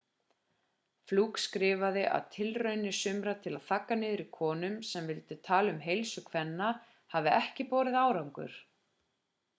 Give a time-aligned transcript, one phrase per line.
[1.09, 5.85] fluke skrifaði að tilraunir sumra til að þagga niður í konum sem vildu tala um
[5.87, 6.75] heilsu kvenna
[7.17, 8.61] hafi ekki borið árangur